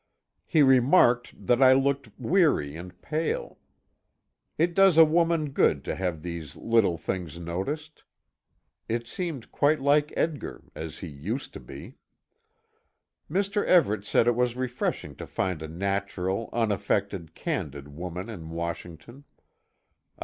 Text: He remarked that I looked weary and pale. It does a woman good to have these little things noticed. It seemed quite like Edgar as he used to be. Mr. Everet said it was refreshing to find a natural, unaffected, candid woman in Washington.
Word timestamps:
He 0.47 0.63
remarked 0.63 1.45
that 1.45 1.61
I 1.61 1.73
looked 1.73 2.09
weary 2.17 2.75
and 2.75 2.99
pale. 3.03 3.59
It 4.57 4.73
does 4.73 4.97
a 4.97 5.05
woman 5.05 5.51
good 5.51 5.83
to 5.85 5.93
have 5.93 6.23
these 6.23 6.55
little 6.55 6.97
things 6.97 7.37
noticed. 7.37 8.01
It 8.89 9.07
seemed 9.07 9.51
quite 9.51 9.79
like 9.79 10.11
Edgar 10.17 10.63
as 10.73 10.97
he 10.97 11.07
used 11.07 11.53
to 11.53 11.59
be. 11.59 11.97
Mr. 13.29 13.63
Everet 13.63 14.03
said 14.03 14.25
it 14.25 14.35
was 14.35 14.55
refreshing 14.55 15.15
to 15.17 15.27
find 15.27 15.61
a 15.61 15.67
natural, 15.67 16.49
unaffected, 16.51 17.35
candid 17.35 17.89
woman 17.89 18.27
in 18.27 18.49
Washington. 18.49 19.25